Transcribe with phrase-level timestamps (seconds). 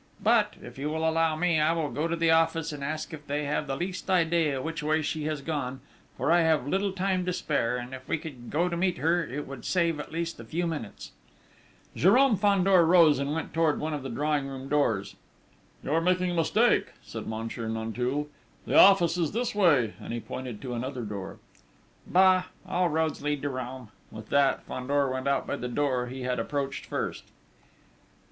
[0.23, 3.27] But, if you will allow me, I will go to the office and ask if
[3.27, 5.79] they have the least idea of which way she has gone,
[6.17, 9.23] for I have little time to spare, and if we could go to meet her,
[9.23, 11.11] it would save, at least, a few minutes...."
[11.95, 15.17] Jérôme Fandor rose and went towards one of the drawing room doors.
[15.83, 18.25] "You are making a mistake," said Monsieur Nanteuil,
[18.65, 21.37] "the office is this way," and he pointed to another door.
[22.07, 22.45] "Bah!
[22.67, 26.39] All roads lead to Rome!" With that, Fandor went out by the door he had
[26.39, 27.25] approached first....